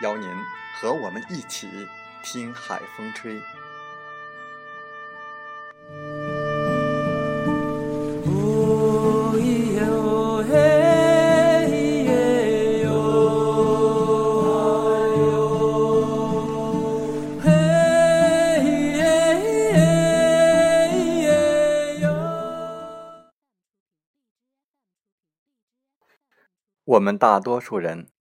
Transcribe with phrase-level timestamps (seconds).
[0.00, 0.28] 邀您
[0.80, 1.68] 和我们一起
[2.22, 3.40] 听海风吹。
[26.84, 28.19] 我们大多数人。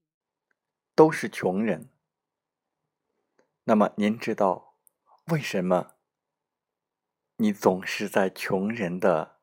[1.00, 1.88] 都是穷人，
[3.64, 4.76] 那么您知道
[5.28, 5.96] 为什么
[7.38, 9.40] 你总是在穷人的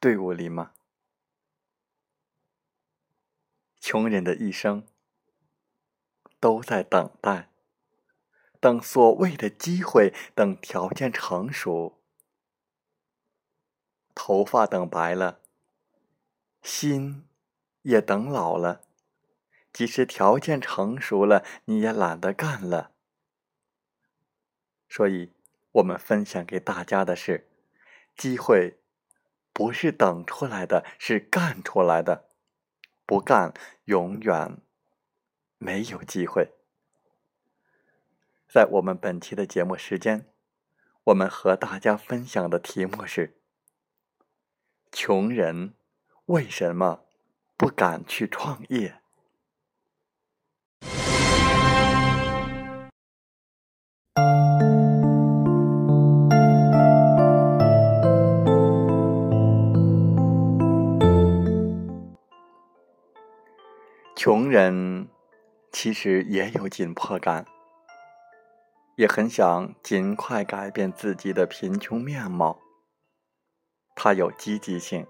[0.00, 0.72] 队伍里吗？
[3.78, 4.86] 穷人的一生
[6.40, 7.50] 都在等待，
[8.58, 12.00] 等所谓的机会，等条件成熟，
[14.14, 15.42] 头发等白了，
[16.62, 17.28] 心
[17.82, 18.86] 也等老了。
[19.72, 22.92] 即使条件成熟了，你也懒得干了。
[24.88, 25.32] 所以，
[25.72, 27.48] 我们分享给大家的是：
[28.16, 28.80] 机会
[29.52, 32.28] 不是等出来的，是干出来的。
[33.06, 33.54] 不干，
[33.84, 34.58] 永远
[35.58, 36.52] 没有机会。
[38.48, 40.26] 在我们本期的节目时间，
[41.04, 43.40] 我们和大家分享的题目是：
[44.90, 45.74] 穷人
[46.26, 47.04] 为什么
[47.56, 48.99] 不敢去创业？
[64.30, 65.08] 穷人
[65.72, 67.46] 其实也有紧迫感，
[68.94, 72.60] 也很想尽快改变自己的贫穷面貌。
[73.96, 75.04] 他有积极性，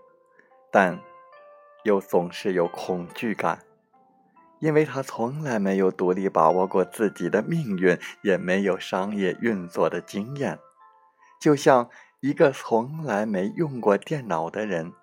[0.72, 1.02] 但
[1.84, 3.62] 又总是有恐惧感，
[4.58, 10.58] 因为他从来没有独立把握过自己的命运，也没有商业运作的经验。
[11.38, 14.94] 就像一个从来没用过电脑的人。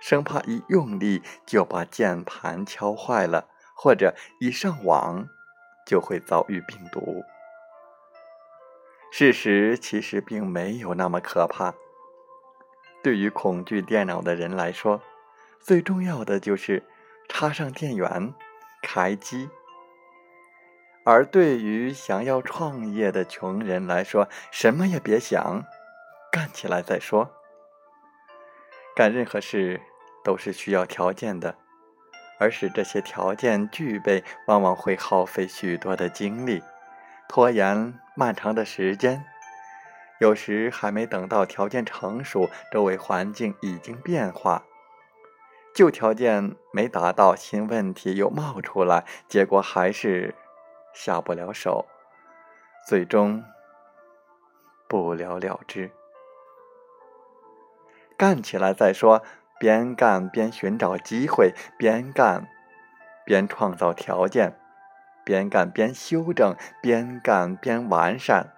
[0.00, 3.49] 生怕一用力就把键盘敲坏了，
[3.82, 5.26] 或者一上网
[5.86, 7.24] 就会遭遇病毒。
[9.10, 11.72] 事实其实并没有那么可怕。
[13.02, 15.00] 对于恐惧电脑的人来说，
[15.58, 16.82] 最重要的就是
[17.30, 18.34] 插上电源，
[18.82, 19.48] 开机；
[21.06, 25.64] 而对于想要创业的穷人来说，什么也别想，
[26.30, 27.30] 干起来再说。
[28.94, 29.80] 干任何事。
[30.22, 31.56] 都是需要条件的，
[32.40, 36.62] 而使这些条件具备，往往会耗费许多的精力，
[37.28, 39.22] 拖延漫长的时间。
[40.18, 44.64] 有时还没等到条件成熟，周围环境已经变化，
[45.74, 50.34] 旧条件没达到，新问题又冒出来，结果还是
[50.94, 51.86] 下不了手，
[52.86, 53.44] 最终
[54.88, 55.90] 不了了之。
[58.16, 59.22] 干起来再说。
[59.60, 62.48] 边干边寻找机会，边干
[63.26, 64.58] 边创造条件，
[65.22, 68.54] 边干边修正，边干边完善。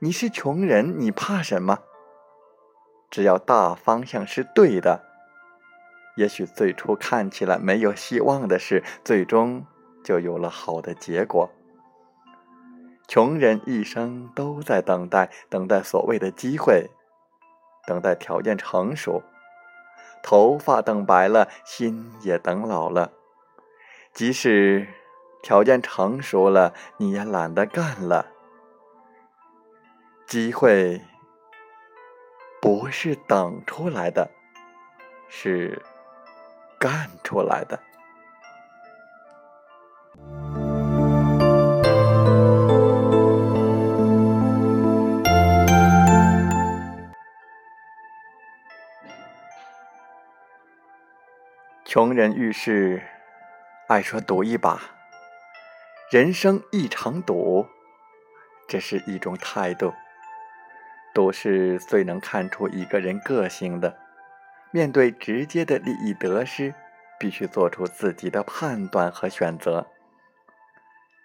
[0.00, 1.78] 你是穷人，你怕什么？
[3.10, 5.02] 只要大方向是对的，
[6.16, 9.64] 也许最初看起来没有希望的事，最终
[10.04, 11.50] 就有了好的结果。
[13.08, 16.90] 穷人一生都在等待，等待所谓的机会，
[17.86, 19.22] 等待条件成熟。
[20.26, 23.12] 头发等白了，心也等老了。
[24.14, 24.88] 即使
[25.42, 28.28] 条件成熟了，你也懒得干了。
[30.26, 31.02] 机会
[32.58, 34.30] 不是等出来的，
[35.28, 35.82] 是
[36.78, 37.78] 干出来的。
[51.94, 53.00] 穷人遇事
[53.86, 54.80] 爱说赌一把，
[56.10, 57.68] 人生一场赌，
[58.66, 59.94] 这是一种态度。
[61.14, 63.96] 赌是最能看出一个人个性的。
[64.72, 66.74] 面对直接的利益得失，
[67.16, 69.86] 必须做出自己的判断和选择。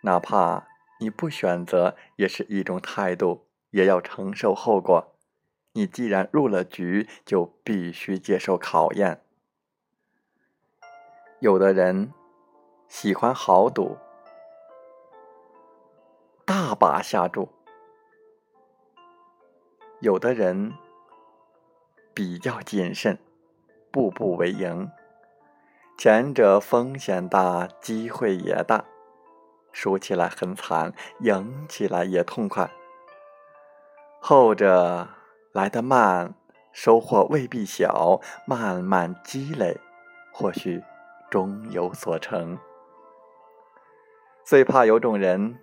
[0.03, 0.67] 哪怕
[0.99, 5.15] 你不选择，也是一种态度，也要承受后果。
[5.73, 9.21] 你既然入了局，就必须接受考验。
[11.39, 12.13] 有的人
[12.89, 13.97] 喜欢豪赌，
[16.43, 17.47] 大把下注；
[20.01, 20.73] 有的人
[22.13, 23.17] 比较谨慎，
[23.89, 24.91] 步步为营。
[25.97, 28.83] 前者风险大，机会也大，
[29.71, 32.69] 输起来很惨，赢起来也痛快；
[34.19, 35.07] 后者
[35.53, 36.33] 来得慢，
[36.73, 39.79] 收获未必小，慢慢积累，
[40.33, 40.83] 或许。
[41.29, 42.57] 终有所成。
[44.43, 45.59] 最怕有种人，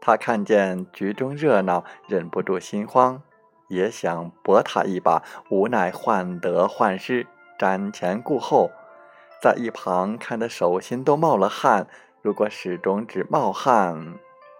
[0.00, 3.22] 他看见局中热闹，忍不住心慌，
[3.68, 7.26] 也想搏他一把，无奈患得患失，
[7.58, 8.70] 瞻前顾后，
[9.42, 11.86] 在一旁看得手心都冒了汗。
[12.22, 14.14] 如果始终只冒汗，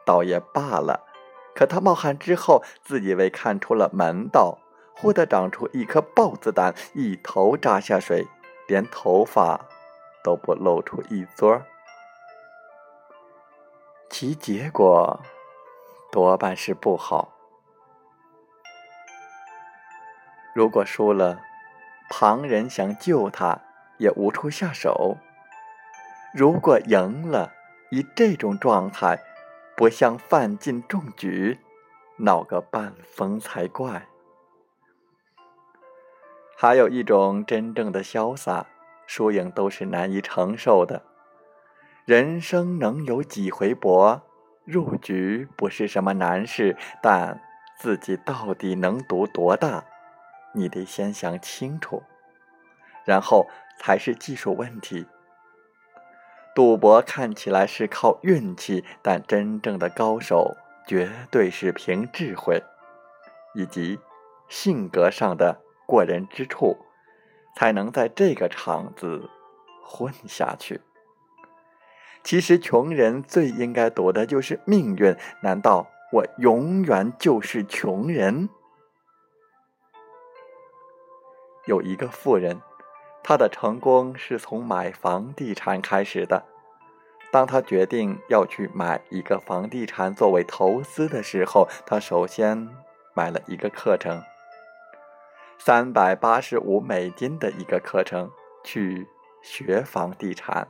[0.05, 1.06] 倒也罢了；
[1.55, 4.59] 可他冒汗之后，自以为看出了门道，
[4.95, 8.27] 忽地长出一颗豹子胆，一头扎下水，
[8.69, 9.69] 连头发。
[10.22, 11.62] 都不露出一撮，
[14.11, 15.20] 其结果
[16.12, 17.32] 多半是不好。
[20.55, 21.40] 如果输了，
[22.11, 23.61] 旁人想救他
[23.99, 25.17] 也无处下手；
[26.34, 27.52] 如果赢了，
[27.90, 29.20] 以这种状态，
[29.76, 31.61] 不像范进中举，
[32.17, 34.06] 闹个半疯才怪。
[36.56, 38.67] 还有一种真正的潇洒。
[39.11, 41.03] 输赢都是难以承受的，
[42.05, 44.23] 人生能有几回搏？
[44.65, 47.43] 入局不是什么难事，但
[47.77, 49.85] 自己到底能赌多大，
[50.55, 52.05] 你得先想清楚，
[53.05, 53.49] 然后
[53.81, 55.09] 才是技术问题。
[56.55, 60.56] 赌博看起来是靠运气，但真正的高手
[60.87, 62.63] 绝对是凭智慧
[63.56, 63.99] 以及
[64.49, 66.79] 性格上的过人之处。
[67.56, 69.29] 才能在这个场子
[69.82, 70.81] 混下去。
[72.23, 75.17] 其实，穷人最应该躲的就是命运。
[75.43, 78.49] 难道我永远就是穷人？
[81.67, 82.61] 有一个富人，
[83.23, 86.44] 他的成功是从买房地产开始的。
[87.32, 92.69] 当他决定要去买一个房地产作为投资的时候，他首先
[93.15, 94.20] 买了一个课程。
[95.62, 98.31] 三百八十五美金的一个课程，
[98.64, 99.06] 去
[99.43, 100.69] 学房地产。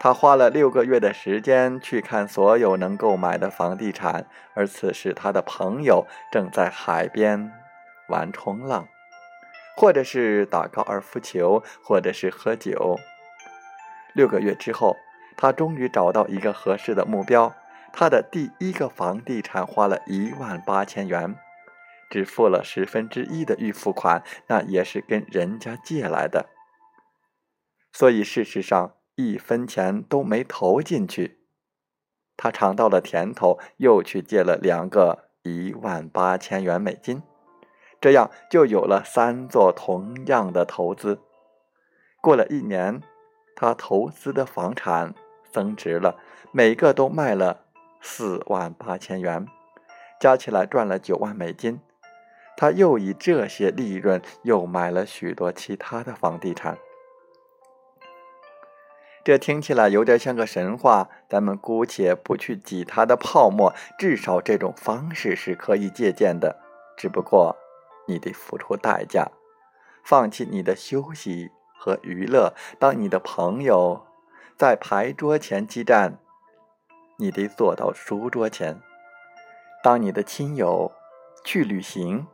[0.00, 7.52] 他花了六个月的时间去看所有能购买的房地产，而此时他的朋友正在海边
[8.08, 8.88] 玩冲浪，
[9.76, 12.98] 或者是打高尔夫球，或者是喝酒。
[14.14, 14.96] 六个月之后，
[15.36, 17.54] 他终于找到一个合适的目标。
[17.92, 21.36] 他的第一个房地产花了一万八千元。
[22.12, 26.50] 只付了十分之一的预付款，那也是跟人家借来的，
[27.90, 31.38] 所以事实上一分钱都没投进去。
[32.36, 37.22] 他尝到了甜头，又去借了两个一万八千元美金，
[37.98, 41.18] 这样就有了三座同样的投资。
[42.20, 43.00] 过了一年，
[43.56, 45.14] 他投资的房产
[45.50, 46.20] 增值了，
[46.52, 47.64] 每个都卖了
[48.02, 49.46] 四万八千元，
[50.20, 51.80] 加起来赚了九万美金。
[52.62, 56.78] 他又以这些利润又买了许多其他的房地产，
[59.24, 61.08] 这听起来有点像个神话。
[61.28, 66.60] 咱们姑且不去挤他的泡沫，至少这种方式是可以借鉴的。
[66.96, 67.56] 只不过
[68.06, 69.26] 你得付出代价，
[70.04, 72.54] 放弃你的休息和娱乐。
[72.78, 74.06] 当你的朋友
[74.56, 76.20] 在牌桌前激战，
[77.18, 78.76] 你得坐到书桌前；
[79.82, 80.92] 当你的亲友
[81.44, 82.28] 去旅行，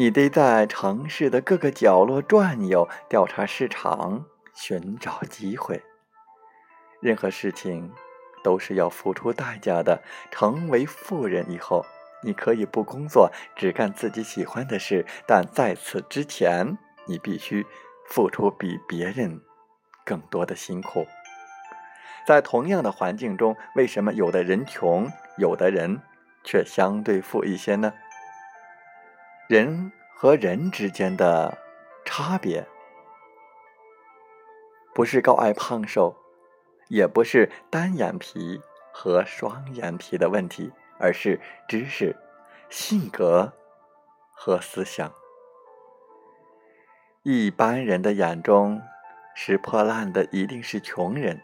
[0.00, 5.82] 你得在城市的各个角落转悠，调查市场，寻找机会。
[7.02, 7.92] 任何事情
[8.42, 10.02] 都是要付出代价的。
[10.30, 11.84] 成为富人以后，
[12.22, 17.66] 你可以不工作，只干自己喜欢的事，但在此之前，你必须
[18.08, 19.42] 付出比别人
[20.06, 21.06] 更多的辛苦。
[22.26, 26.00] 在同样的环境中，为什么有的人穷，有的人
[26.42, 27.92] 却相对富一些呢？
[29.50, 31.58] 人和人之间的
[32.04, 32.64] 差别，
[34.94, 36.14] 不是高矮胖瘦，
[36.86, 38.60] 也不是单眼皮
[38.92, 42.14] 和双眼皮的问题，而是知识、
[42.68, 43.52] 性格
[44.30, 45.12] 和思想。
[47.24, 48.80] 一般人的眼中，
[49.34, 51.40] 拾破烂的一定是穷人。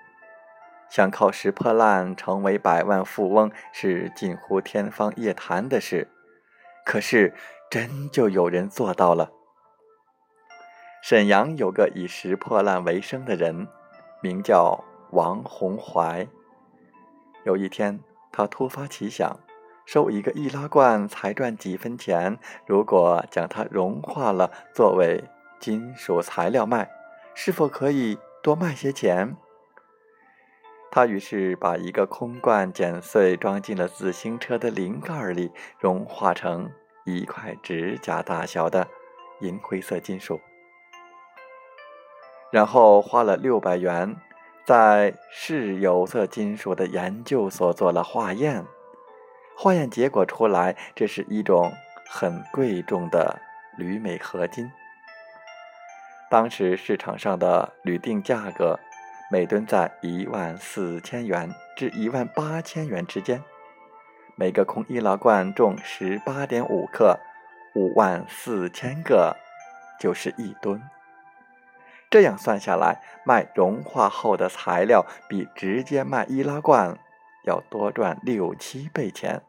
[0.89, 6.07] 想靠拾破烂成为百万富翁是近乎天方夜谭的事，
[6.87, 7.35] 可是
[7.69, 9.33] 真就有人做到了。
[11.03, 13.67] 沈阳有个以拾破烂为生的人，
[14.23, 16.27] 名叫王洪怀。
[17.45, 18.01] 有一天，
[18.31, 19.39] 他突发奇想，
[19.85, 25.25] 收一个易拉罐才赚几分钱，如果将它融化了作为
[25.59, 26.89] 金属材料卖，
[27.35, 29.37] 是否可以多卖些钱？
[30.97, 36.71] 他于是把一个空罐剪碎，装进了自行车的铃盖里，融化成
[37.05, 38.89] 一块指甲大小的
[39.43, 40.41] 银灰色金属，
[42.51, 44.17] 然后花了六百元，
[44.65, 48.65] 在市有色金属的研究所做了化验。
[49.55, 51.71] 化验结果出来，这是一种
[52.09, 53.39] 很贵重的
[53.77, 54.73] 铝镁合金。
[56.31, 58.81] 当时市场上的铝锭价格。
[59.29, 63.43] 每吨在一万四千元至一万八千元之间，
[64.37, 67.19] 每个空易拉罐重十八点五克，
[67.75, 69.37] 五万四千个
[69.99, 70.81] 就是一吨。
[72.09, 76.97] 这样算下来，卖融化后的材料比直接卖易拉罐
[77.45, 79.43] 要多赚六七倍钱。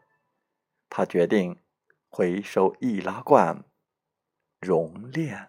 [0.90, 1.56] 他决定
[2.08, 3.62] 回收易拉罐
[4.60, 5.48] 熔炼。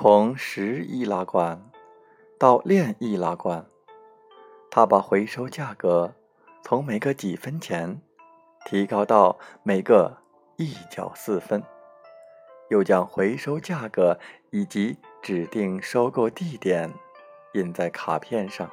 [0.00, 1.60] 从十易拉罐
[2.38, 3.66] 到炼易拉罐，
[4.70, 6.14] 他把回收价格
[6.62, 8.00] 从每个几分钱
[8.64, 10.18] 提高到每个
[10.54, 11.64] 一角四分，
[12.70, 14.16] 又将回收价格
[14.52, 16.88] 以及指定收购地点
[17.54, 18.70] 印在卡片上，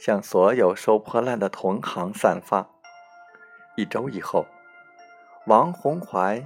[0.00, 2.68] 向所有收破烂的同行散发。
[3.76, 4.44] 一周以后，
[5.46, 6.44] 王洪怀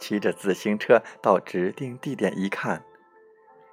[0.00, 2.82] 骑着自行车到指定地点一看。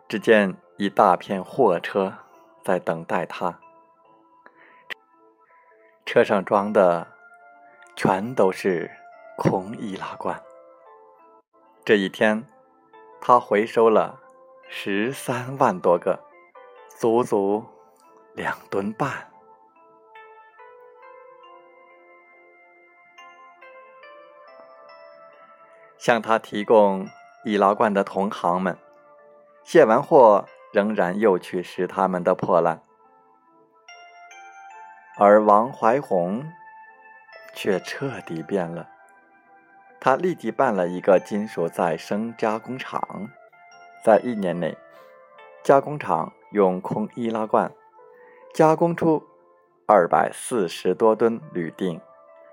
[0.10, 2.12] 只见一大片货车
[2.64, 3.60] 在等待他，
[6.04, 7.06] 车上装的
[7.96, 8.90] 全都是
[9.38, 10.42] 空易拉罐。
[11.86, 12.44] 这一天，
[13.22, 14.20] 他回收了
[14.68, 16.20] 十三万多个，
[16.98, 17.64] 足足
[18.34, 19.30] 两吨半。
[26.00, 27.08] 向他提供
[27.46, 28.76] 易拉罐的同行们。
[29.64, 32.82] 卸完货，仍然又去拾他们的破烂，
[35.18, 36.44] 而王怀宏
[37.54, 38.90] 却彻底变了。
[40.00, 43.30] 他立即办了一个金属再生加工厂，
[44.04, 44.76] 在一年内，
[45.64, 47.72] 加工厂用空易拉罐
[48.54, 49.22] 加工出
[49.86, 52.00] 二百四十多吨铝锭，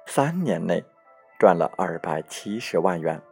[0.06, 0.84] 三年内
[1.38, 3.22] 赚了二百七十万元。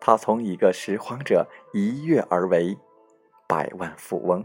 [0.00, 2.76] 他从一个拾荒者一跃而为。
[3.48, 4.44] 百万富翁，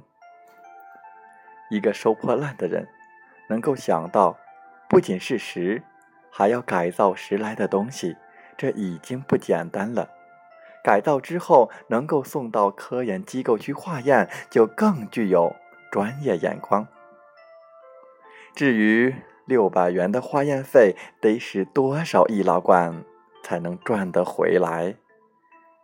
[1.69, 2.87] 一个收破烂的人，
[3.49, 4.37] 能够想到，
[4.87, 5.83] 不仅是石，
[6.31, 8.15] 还要改造石来的东西，
[8.57, 10.09] 这已经不简单了。
[10.81, 15.53] 改造之后能够送到科研机构去化验，就更具有
[15.91, 16.87] 专业眼光。
[18.55, 19.13] 至于
[19.45, 23.03] 六百元的化验费，得使多少易拉罐
[23.43, 24.95] 才能赚得回来？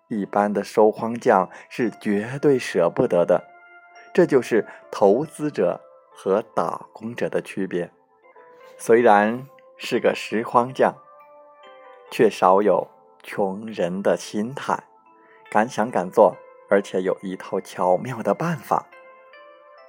[0.09, 3.43] 一般的收荒匠是绝对舍不得的，
[4.13, 5.79] 这就是投资者
[6.11, 7.91] 和打工者的区别。
[8.75, 9.47] 虽然
[9.77, 10.95] 是个拾荒匠，
[12.09, 12.87] 却少有
[13.21, 14.83] 穷人的心态，
[15.51, 16.35] 敢想敢做，
[16.69, 18.87] 而且有一套巧妙的办法。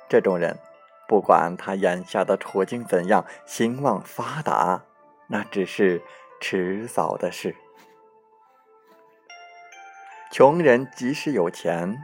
[0.07, 0.59] 这种人，
[1.09, 4.85] 不管他眼下的处境怎样，兴旺发达，
[5.29, 6.03] 那只是
[6.41, 7.57] 迟早的事。
[10.31, 12.01] 穷人即使有钱，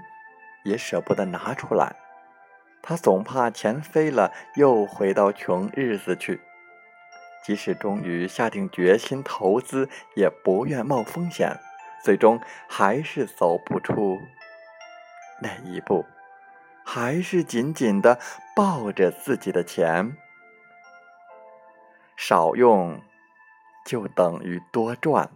[0.64, 1.94] 也舍不得拿出来，
[2.82, 6.40] 他总怕钱飞了又回到穷日子去。
[7.44, 11.56] 即使终于下定决心投资，也不愿冒风险，
[12.02, 14.18] 最终还是走不出
[15.40, 16.04] 那一步，
[16.84, 18.18] 还是紧紧的
[18.56, 20.16] 抱着自己的钱。
[22.16, 23.00] 少用
[23.84, 25.30] 就等于多赚。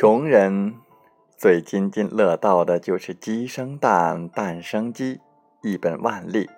[0.00, 0.76] 穷人
[1.36, 5.20] 最津津乐道的就是鸡生蛋，蛋生鸡，
[5.60, 6.48] 一本万利。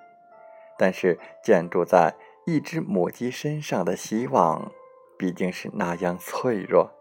[0.79, 2.15] 但是建筑在
[2.47, 4.71] 一只母鸡身上的希望，
[5.19, 6.93] 毕竟是那样脆弱。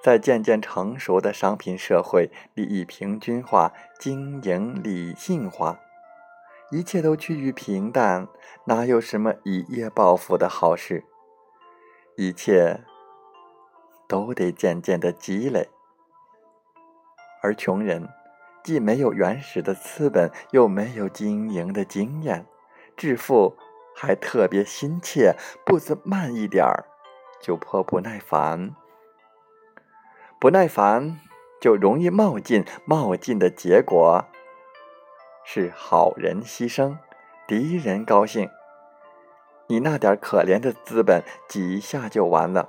[0.00, 5.80] 在渐渐成熟的商品社会，利益平均化，经营理性化，
[6.70, 8.28] 一切都趋于平淡，
[8.66, 11.02] 哪有什么一夜暴富的好事？
[12.16, 12.84] 一切。
[14.12, 15.70] 都得渐渐的积累，
[17.40, 18.10] 而穷人
[18.62, 22.44] 既没有原始的资本，又没有经营的经验，
[22.94, 23.56] 致富
[23.96, 26.84] 还特别心切，步子慢一点儿
[27.40, 28.76] 就颇不耐烦，
[30.38, 31.18] 不耐烦
[31.58, 34.26] 就容易冒进，冒进的结果
[35.42, 36.98] 是好人牺牲，
[37.48, 38.50] 敌人高兴，
[39.68, 42.68] 你那点可怜的资本几下就完了。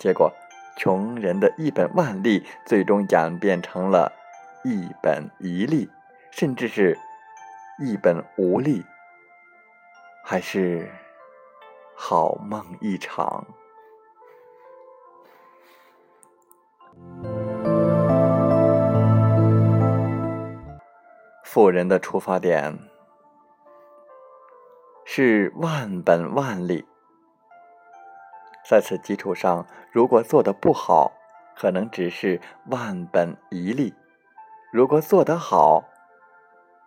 [0.00, 0.32] 结果，
[0.78, 4.10] 穷人的一本万利，最终演变成了
[4.64, 5.90] 一本一利，
[6.30, 6.98] 甚至是
[7.78, 8.82] 一本无利，
[10.24, 10.90] 还是
[11.94, 13.46] 好梦一场。
[21.44, 22.78] 富人的出发点
[25.04, 26.86] 是万本万利。
[28.70, 31.10] 在此基础上，如果做的不好，
[31.56, 33.92] 可能只是万本一利；
[34.70, 35.88] 如果做得好，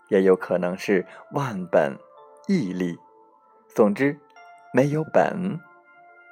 [0.07, 1.99] 也有可能是万本
[2.47, 2.97] 一利。
[3.67, 4.17] 总之，
[4.71, 5.59] 没有本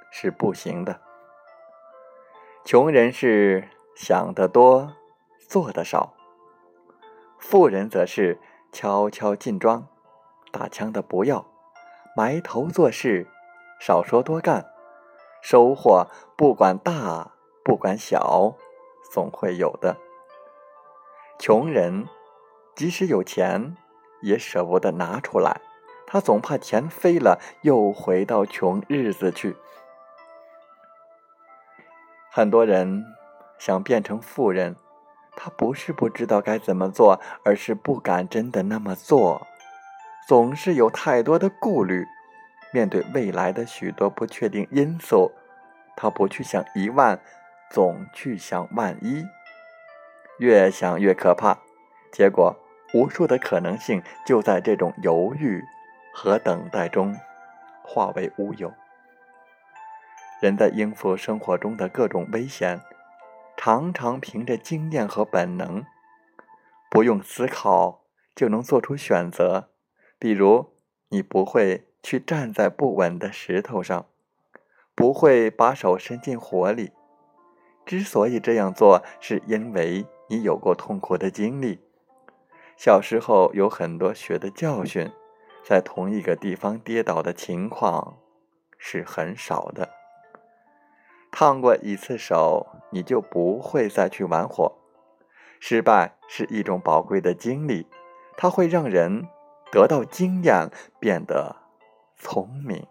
[0.09, 1.01] 是不行的。
[2.63, 4.93] 穷人是想得多，
[5.37, 6.13] 做得少；
[7.37, 8.39] 富人则是
[8.71, 9.85] 悄悄进庄，
[10.49, 11.45] 打枪的不要，
[12.15, 13.27] 埋头做事，
[13.81, 14.70] 少说多干。
[15.41, 17.31] 收获不管大
[17.63, 18.55] 不管小，
[19.11, 19.97] 总会有的。
[21.39, 22.07] 穷人
[22.75, 23.75] 即使有钱，
[24.21, 25.59] 也舍不得拿出来，
[26.05, 29.57] 他总怕钱飞了，又回到穷日子去。
[32.31, 33.03] 很多人
[33.57, 34.75] 想变成富人，
[35.35, 39.45] 他不是不知道该怎么做，而是不敢真的那么做，
[40.27, 42.05] 总是有太多的顾虑。
[42.73, 45.31] 面对未来的许多不确定因素，
[45.95, 47.19] 他不去想一万，
[47.69, 49.25] 总去想万一，
[50.39, 51.59] 越想越可怕。
[52.11, 52.57] 结果，
[52.93, 55.63] 无数的可能性就在这种犹豫
[56.13, 57.15] 和等待中
[57.83, 58.73] 化为乌有。
[60.41, 62.81] 人在应付生活中的各种危险，
[63.57, 65.85] 常常凭着经验和本能，
[66.89, 69.71] 不用思考就能做出选择。
[70.17, 70.73] 比如，
[71.09, 71.90] 你不会。
[72.03, 74.05] 去站在不稳的石头上，
[74.95, 76.91] 不会把手伸进火里。
[77.85, 81.79] 之所以这样做，是因为你有过痛苦的经历。
[82.77, 85.11] 小时候有很多学的教训，
[85.63, 88.17] 在同一个地方跌倒的情况
[88.77, 89.89] 是很少的。
[91.31, 94.73] 烫过一次手，你就不会再去玩火。
[95.59, 97.87] 失败是一种宝贵的经历，
[98.35, 99.27] 它会让人
[99.71, 101.57] 得到经验，变得。
[102.23, 102.85] 聪明，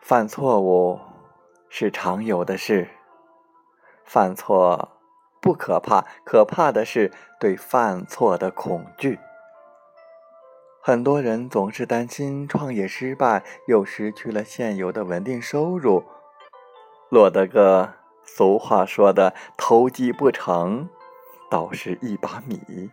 [0.00, 0.98] 犯错误
[1.68, 2.88] 是常有的事。
[4.06, 4.88] 犯错
[5.42, 9.20] 不可怕，可怕的是对犯错的恐惧。
[10.80, 16.04] 很多人总是担心创业失败，又失去了现有的稳定收入，
[17.10, 17.92] 落得个
[18.24, 20.88] 俗话说的“投机不成”。
[21.52, 22.88] 倒是一把米。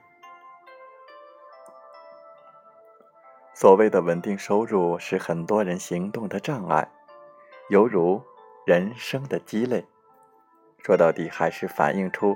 [3.54, 6.91] 所谓的稳定收入是很多人行动的障碍，
[7.69, 8.22] 犹如
[8.65, 9.86] 人生的鸡肋。
[10.84, 12.36] 说到底，还是反映出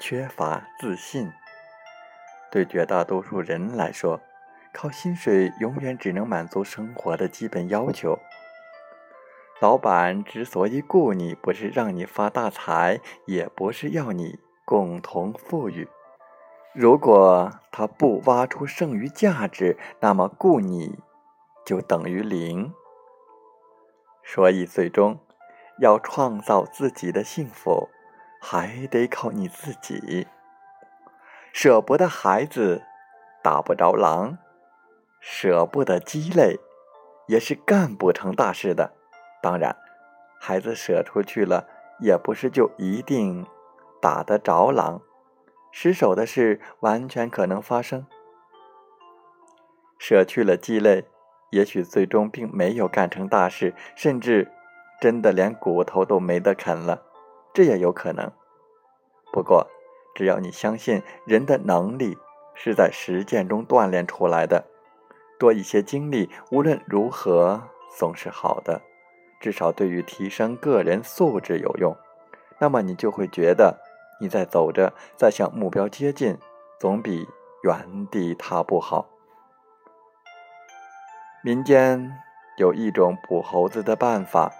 [0.00, 1.30] 缺乏自信。
[2.50, 4.22] 对绝大多数人来说，
[4.72, 8.18] 靠薪水永远只能满足生活的基本要求。
[9.60, 14.38] 老板之所以雇你，不是让你发大财，也不是要你。
[14.68, 15.88] 共同富裕。
[16.74, 20.98] 如果他不挖出剩余价值，那么雇你
[21.64, 22.74] 就等于零。
[24.22, 25.18] 所以，最终
[25.78, 27.88] 要创造自己的幸福，
[28.42, 30.26] 还得靠你自己。
[31.50, 32.82] 舍不得孩子，
[33.42, 34.36] 打不着狼；
[35.18, 36.60] 舍不得鸡肋，
[37.26, 38.92] 也是干不成大事的。
[39.40, 39.74] 当然，
[40.38, 41.66] 孩子舍出去了，
[42.00, 43.46] 也不是就一定
[44.00, 45.00] 打得着狼。
[45.70, 48.06] 失手的事完全可能发生。
[49.98, 51.04] 舍去了鸡肋，
[51.50, 54.50] 也许最终并没有干成大事，甚至
[55.00, 57.02] 真的连骨头都没得啃了，
[57.52, 58.32] 这也有可能。
[59.32, 59.66] 不过，
[60.14, 62.16] 只要你相信人的能力
[62.54, 64.64] 是在实践中锻炼出来的，
[65.38, 67.62] 多一些经历，无论如何
[67.96, 68.80] 总是好的，
[69.38, 71.96] 至少对于提升个人素质有用。
[72.58, 73.78] 那么你就会觉得
[74.20, 76.38] 你在走着，在向目标接近，
[76.78, 77.28] 总比
[77.62, 79.06] 原地踏步好。
[81.42, 82.18] 民间
[82.56, 84.52] 有一种捕猴子的办法，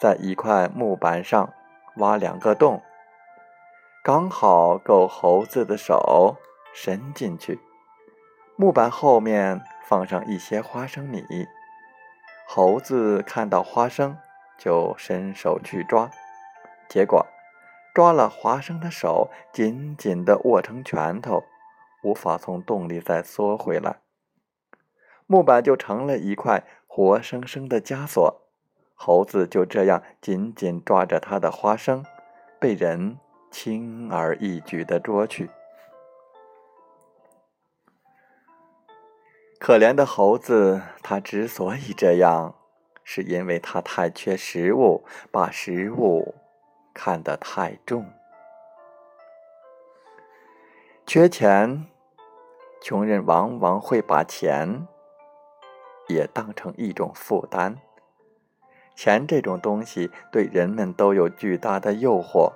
[0.00, 1.52] 在一块木板上
[1.96, 2.82] 挖两个洞。
[4.02, 6.36] 刚好够猴子的手
[6.74, 7.60] 伸进去，
[8.56, 11.24] 木板后面放上一些花生米，
[12.46, 14.18] 猴子看到花生
[14.58, 16.10] 就伸手去抓，
[16.88, 17.26] 结果
[17.94, 21.44] 抓了花生的手紧紧地握成拳头，
[22.02, 24.00] 无法从洞里再缩回来，
[25.26, 28.42] 木板就成了一块活生生的枷锁，
[28.94, 32.04] 猴子就这样紧紧抓着它的花生，
[32.60, 33.18] 被人。
[33.54, 35.48] 轻而易举的捉去。
[39.60, 42.56] 可怜的猴子，它之所以这样，
[43.04, 46.34] 是因为它太缺食物，把食物
[46.94, 48.06] 看得太重。
[51.04, 51.86] 缺钱，
[52.80, 54.86] 穷人往往会把钱
[56.08, 57.78] 也当成一种负担。
[58.94, 62.52] 钱这种东西，对人们都有巨大的诱惑。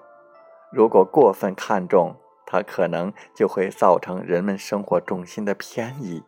[0.72, 6.22] 如果过分看重它，可能就会造成人们生活重心的偏移，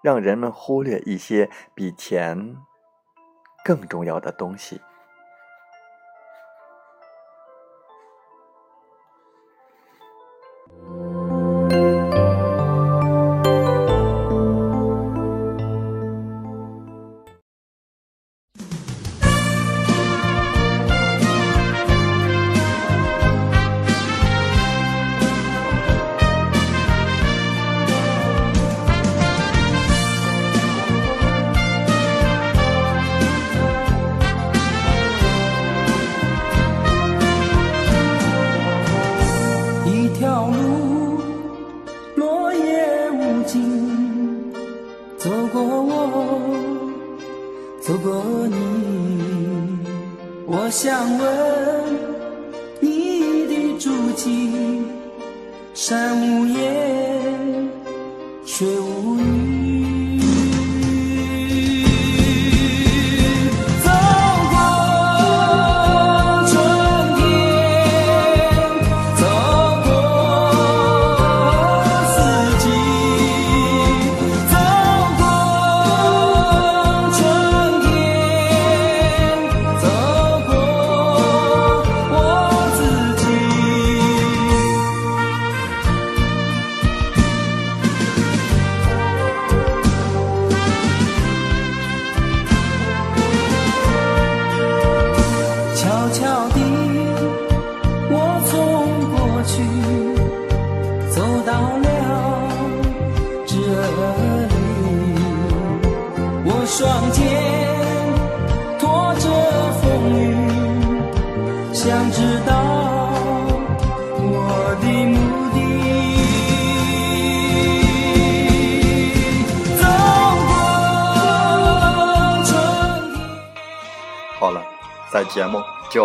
[0.00, 2.56] 让人们忽略一些比钱
[3.64, 4.80] 更重要的东西。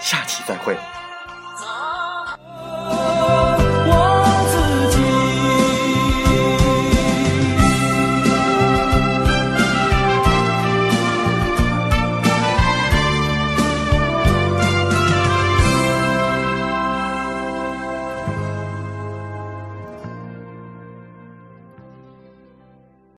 [0.00, 0.76] 下期再会。